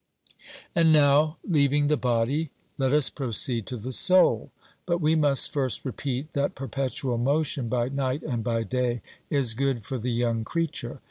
[0.73, 4.49] And now, leaving the body, let us proceed to the soul;
[4.87, 9.83] but we must first repeat that perpetual motion by night and by day is good
[9.83, 10.99] for the young creature.